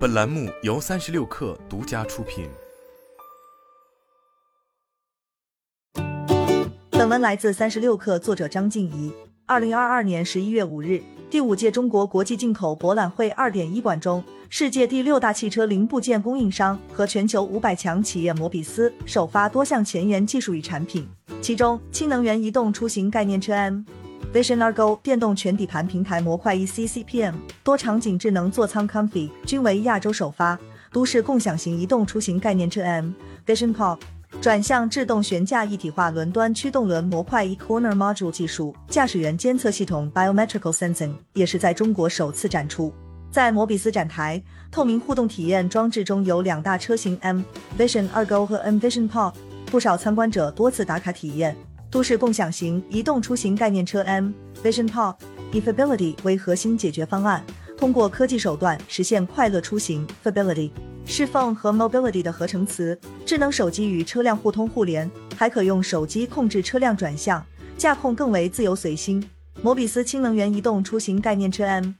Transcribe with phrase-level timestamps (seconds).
[0.00, 2.48] 本栏目由三十六氪独家出品。
[6.88, 9.12] 本文来自三十六氪，作者张静怡。
[9.44, 21.06] 二零二二年十一月五日，第五届中国国际进口博览会二点一馆中，世界第六大汽车零部件供应商和全球五百强企业摩比斯首发多项前沿技术与产品，
[21.42, 23.82] 其中氢能源移动出行概念车 M。
[24.32, 27.34] Vision Argo 电动全底盘平台模块 eCCPM
[27.64, 30.56] 多场景智能座舱 Comfy 均为亚洲首发。
[30.92, 33.12] 都市共享型移动出行概念车 M
[33.46, 33.98] Vision Pop
[34.40, 42.92] 转向制动悬架一体化轮端驱动轮模块 eCorner Module 技术，驾驶员监测系统 Biometrical Sensing 也是在中国首次展出。
[43.30, 47.42] 在摩比斯展台，透明互动体验装置中有两大车型 M
[47.78, 49.34] Vision Argo 和 M Vision Pop，
[49.66, 51.56] 不少参观者多次打卡体验。
[51.90, 54.30] 都市共享型移动出行概念车 M
[54.62, 55.16] Vision Pop
[55.52, 57.44] e Fability 为核心解决方案，
[57.76, 60.06] 通过科技手段实现快乐出行。
[60.22, 60.70] Fability
[61.04, 67.44] 是 phone 和 mobility 的合成词，智能手机与车辆互通互联，还可用手机控制车辆转向，
[67.76, 69.28] 驾控更为自由随心。
[69.60, 71.92] 摩比斯氢能源移动出行概念车 M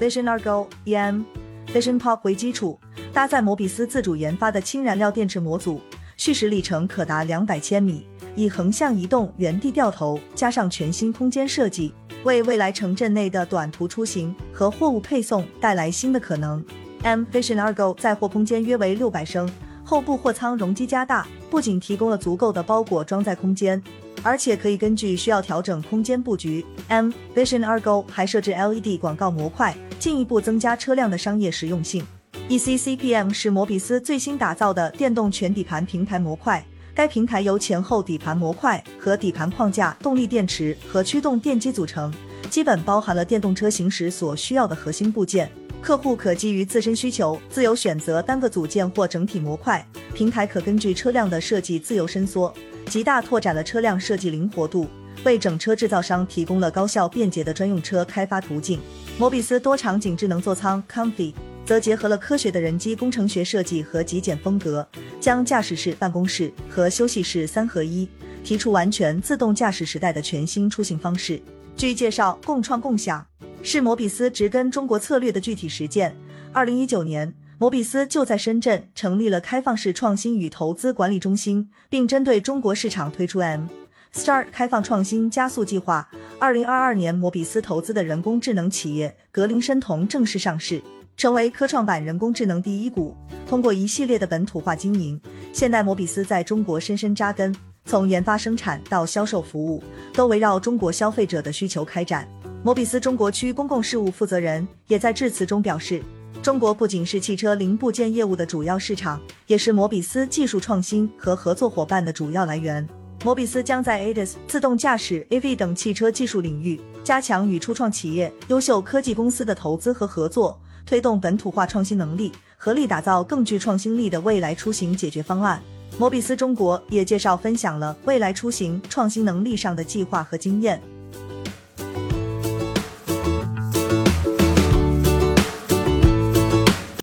[0.00, 1.22] Vision Argo EM
[1.68, 2.80] Vision Pop 为基础，
[3.12, 5.80] 搭载摩比斯自主研发的氢燃料电池模组，
[6.26, 8.04] 续时里程可达两百千米。
[8.34, 16.64] 以横向移动、原地掉头，加上全新空间设计，为未来城镇内的短途出行和货物配送带来新的可能。
[17.04, 19.48] M Vision Argo 载货空间约为六百升，
[19.84, 23.80] 后部货舱容积加大，不仅提供了足够的包裹装载空间，
[24.24, 26.66] 而且可以根据需要调整空间布局。
[26.88, 32.04] M Vision Argo 还设置 LED 广告模块，进一步增加车辆的商业实用性。
[32.48, 36.64] eCCPM 是摩比斯最新打造的电动全底盘平台模块。
[36.94, 42.14] 该平台由前后底盘模块和底盘框架、动力电池和驱动电机组成，
[42.48, 45.50] 基本包含了电动车行驶所需要的核心部件。
[45.82, 49.84] 客户可基于自身需求自由选择单个组件或整体模块。
[50.14, 52.54] 平台可根据车辆的设计自由伸缩，
[52.88, 54.86] 极大拓展了车辆设计灵活度，
[55.24, 58.78] 为整车制造商提供了高效便捷的专用车开发途径。
[59.18, 61.34] 摩比斯多场景智能座舱 Comfy。
[61.66, 64.88] 则结合了科学的人机工程学设计和极简风格，
[65.20, 68.08] 将驾驶室、办公室和休息室三合一，
[68.44, 71.42] 提出完全自动驾驶时代的全新出行方式。
[71.76, 73.26] 据介绍，共创共享
[73.64, 76.16] 是摩比斯植根中国策略的具体实践。
[76.52, 83.66] 二零一九年，摩比斯就在深圳成立了开放式创新与投资管理中心，并针对中国市场推出 M
[84.14, 86.08] Star 开放创新加速计划。
[86.38, 90.80] 二零二二年，摩比斯投资的人工智能企业格林生酮正式上市。
[91.16, 93.16] 成为科创板人工智能第一股。
[93.46, 95.20] 通过一系列的本土化经营，
[95.52, 97.54] 现代摩比斯在中国深深扎根，
[97.84, 99.82] 从研发、生产到销售服务，
[100.12, 102.28] 都围绕中国消费者的需求开展。
[102.62, 106.02] 摩比斯中国区公共事务负责人也在致辞中表示，
[106.42, 112.86] 中国不仅是汽车零部件业务的主要市场，也是摩比斯技术创新和合作伙伴的主要来源。
[113.24, 120.60] 摩比斯将在 ADAS、自动驾驶、AV 等汽车技术领域加强与初创企业、优秀科技公司的投资和合作。
[120.86, 125.60] 推动本土化创新能力，合力打造更具创新力的未来出行解决方案。
[125.98, 130.80] 摩比斯中国也介绍分享了未来出行创新能力上的计划和经验。